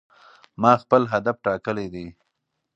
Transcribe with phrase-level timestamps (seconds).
[0.61, 2.05] ما خپل هدف ټاکلی دی.